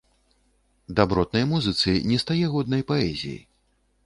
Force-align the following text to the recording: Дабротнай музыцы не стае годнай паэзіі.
Дабротнай 0.99 1.45
музыцы 1.51 1.95
не 2.13 2.19
стае 2.25 2.41
годнай 2.57 2.81
паэзіі. 2.95 3.41